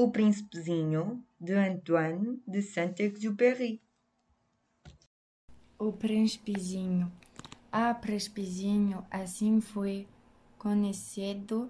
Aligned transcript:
O 0.00 0.12
Príncipezinho 0.12 1.24
de 1.40 1.54
Antoine 1.54 2.40
de 2.46 2.62
Saint-Exupéry. 2.62 3.82
O 5.76 5.92
Príncipezinho. 5.92 7.10
Ah, 7.72 7.92
Príncipezinho, 7.94 9.04
assim 9.10 9.60
foi 9.60 10.06
conhecido 10.56 11.68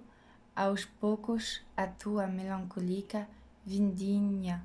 aos 0.55 0.85
poucos 0.85 1.63
a 1.75 1.87
tua 1.87 2.27
melancólica 2.27 3.27
vindinha. 3.65 4.63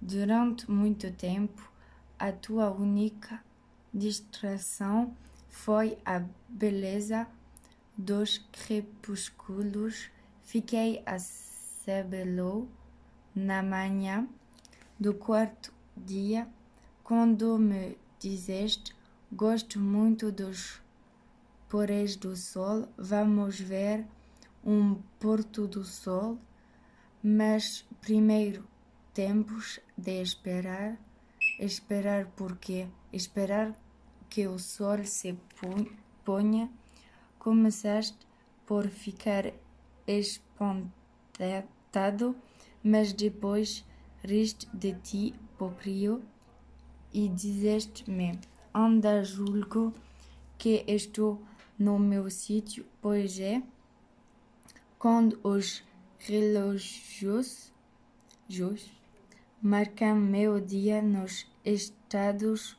Durante 0.00 0.70
muito 0.70 1.12
tempo, 1.12 1.70
a 2.18 2.32
tua 2.32 2.70
única 2.70 3.44
distração 3.92 5.14
foi 5.50 5.98
a 6.06 6.22
beleza 6.48 7.28
dos 7.98 8.38
crepúsculos. 8.50 10.10
Fiquei 10.42 11.02
a 11.04 11.18
sabê-lo 11.18 12.66
na 13.34 13.62
manhã 13.62 14.28
do 14.98 15.14
quarto 15.14 15.72
dia, 15.96 16.48
quando 17.02 17.58
me 17.58 17.98
dizeste: 18.18 18.94
Gosto 19.32 19.80
muito 19.80 20.30
dos 20.30 20.80
pores 21.68 22.14
do 22.16 22.36
sol, 22.36 22.88
vamos 22.96 23.58
ver 23.58 24.06
um 24.64 24.94
porto 25.18 25.66
do 25.66 25.84
sol, 25.84 26.38
mas 27.22 27.84
primeiro 28.00 28.64
tempos 29.12 29.80
de 29.96 30.22
esperar. 30.22 30.98
Esperar 31.58 32.26
porque 32.34 32.88
esperar 33.12 33.74
que 34.28 34.46
o 34.48 34.58
sol 34.58 35.04
se 35.04 35.38
ponha. 36.24 36.68
Começaste 37.38 38.18
por 38.66 38.88
ficar 38.88 39.52
mas 42.82 43.12
depois 43.12 43.84
riste 44.22 44.68
de 44.74 44.92
ti 44.94 45.34
próprio 45.56 46.22
e 47.12 47.28
dizeste-me: 47.28 48.38
Anda, 48.74 49.22
julgo 49.22 49.94
que 50.58 50.84
estou 50.86 51.40
no 51.78 51.98
meu 51.98 52.30
sítio, 52.30 52.84
pois 53.00 53.38
é. 53.38 53.62
Quando 54.98 55.38
os 55.42 55.84
relógios 56.18 57.70
marcam 59.62 60.16
meu 60.16 60.60
dia 60.60 61.00
nos 61.02 61.46
Estados 61.64 62.76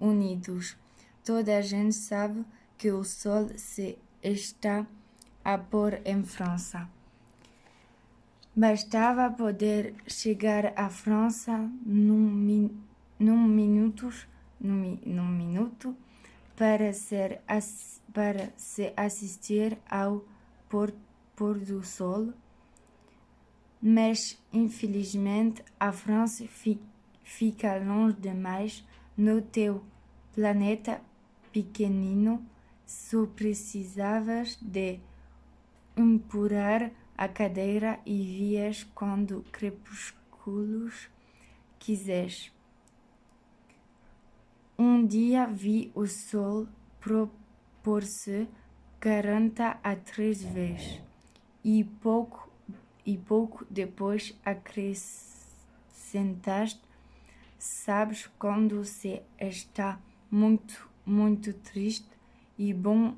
Unidos, 0.00 0.76
toda 1.24 1.56
a 1.56 1.62
gente 1.62 1.94
sabe 1.94 2.44
que 2.76 2.90
o 2.90 3.04
sol 3.04 3.48
se 3.56 3.98
está 4.22 4.86
a 5.44 5.56
pôr 5.56 6.00
em 6.04 6.22
França. 6.24 6.88
Bastava 8.54 9.30
poder 9.30 9.94
chegar 10.06 10.74
à 10.76 10.90
França 10.90 11.56
num, 11.86 12.70
num, 13.18 13.48
minutos, 13.48 14.28
num, 14.60 14.98
num 15.06 15.26
minuto 15.26 15.96
para, 16.54 16.92
ser, 16.92 17.40
para 18.12 18.52
se 18.54 18.92
assistir 18.94 19.78
ao 19.88 20.22
pôr, 20.68 20.92
pôr 21.34 21.58
do 21.58 21.82
sol, 21.82 22.34
mas 23.80 24.38
infelizmente 24.52 25.64
a 25.80 25.90
França 25.90 26.46
fi, 26.46 26.78
fica 27.24 27.78
longe 27.78 28.18
demais 28.20 28.86
no 29.16 29.40
teu 29.40 29.82
planeta 30.34 31.00
pequenino. 31.50 32.44
Só 32.84 33.24
precisavas 33.24 34.58
de 34.60 35.00
empurrar 35.96 36.90
a 37.16 37.26
cadeira 37.28 37.98
e 38.04 38.22
vias 38.22 38.84
quando 38.94 39.44
crepúsculos 39.52 41.08
quiseres. 41.78 42.52
Um 44.78 45.06
dia 45.06 45.46
vi 45.46 45.90
o 45.94 46.06
sol 46.06 46.68
propor-se 47.00 48.46
quarenta 49.00 49.78
a 49.82 49.96
três 49.96 50.42
vezes 50.42 51.00
e 51.64 51.82
pouco 51.84 52.50
e 53.04 53.18
pouco 53.18 53.66
depois 53.68 54.38
acrescentaste 54.44 56.80
sabes 57.58 58.28
quando 58.38 58.84
se 58.84 59.20
está 59.38 59.98
muito 60.30 60.88
muito 61.04 61.52
triste 61.52 62.08
e 62.58 62.72
bom 62.72 63.14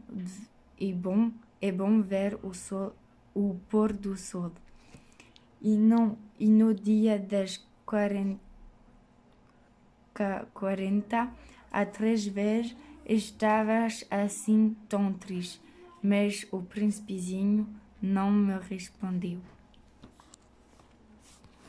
e 0.78 0.92
bom 0.92 1.30
é 1.60 1.72
bom 1.72 2.02
ver 2.02 2.36
o 2.42 2.52
sol 2.52 2.92
o 3.34 3.56
pôr 3.68 3.92
do 3.92 4.16
sol. 4.16 4.52
E 5.60 5.76
não 5.76 6.16
e 6.38 6.48
no 6.48 6.74
dia 6.74 7.18
das 7.18 7.64
quarenta, 7.84 8.38
quarenta 10.52 11.30
a 11.70 11.84
três 11.84 12.26
vezes 12.26 12.76
estavas 13.06 14.04
assim 14.10 14.76
tão 14.88 15.12
triste 15.12 15.60
mas 16.04 16.46
o 16.52 16.60
príncipezinho 16.60 17.66
não 18.00 18.30
me 18.30 18.58
respondeu 18.58 19.38